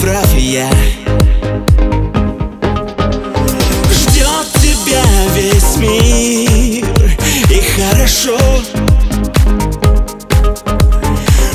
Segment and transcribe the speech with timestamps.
[0.00, 0.70] прав я
[3.90, 6.86] Ждет тебя весь мир
[7.50, 8.38] И хорошо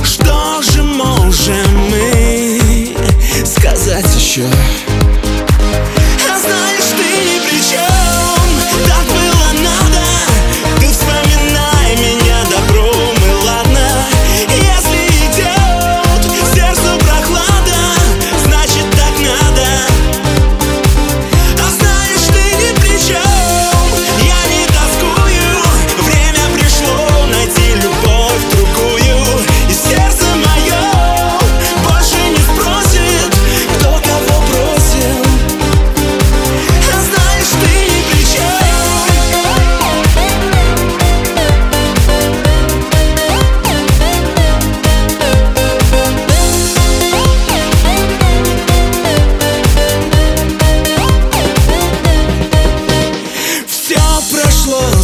[0.04, 2.96] Что же можем мы
[3.46, 4.48] сказать еще?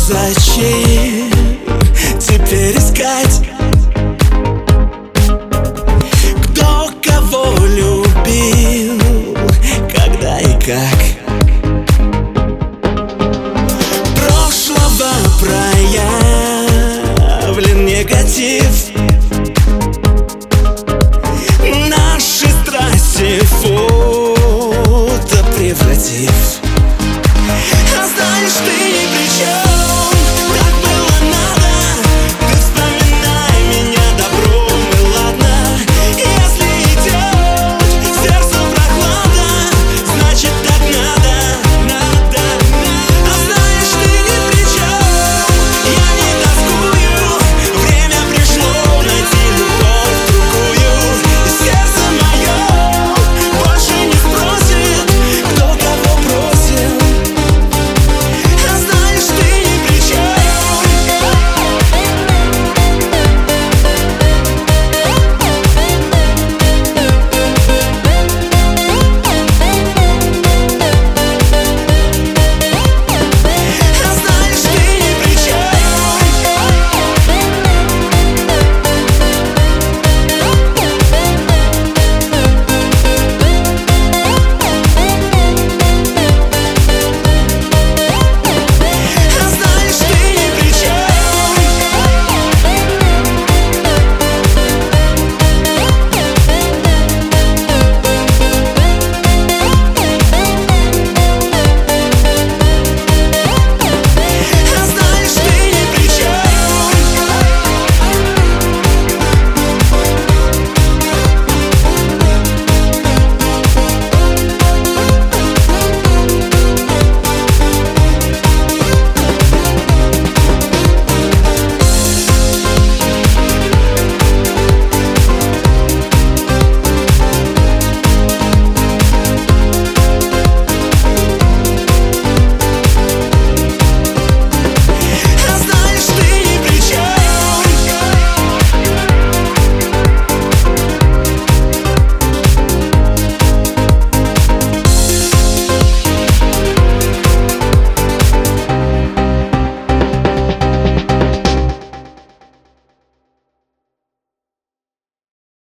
[0.10, 1.30] Зачем
[2.20, 3.48] теперь искать?
[6.46, 9.00] Кто кого любил,
[9.88, 11.19] когда и как?